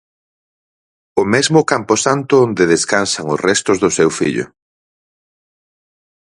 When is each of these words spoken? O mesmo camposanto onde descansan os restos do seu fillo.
O 1.21 1.23
mesmo 1.33 1.59
camposanto 1.71 2.33
onde 2.47 2.69
descansan 2.73 3.25
os 3.33 3.39
restos 3.47 3.77
do 3.83 3.89
seu 3.97 4.09
fillo. 4.19 4.45